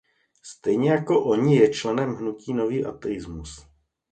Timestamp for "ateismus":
2.85-3.67